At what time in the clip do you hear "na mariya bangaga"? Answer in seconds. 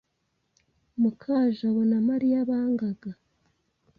1.91-3.11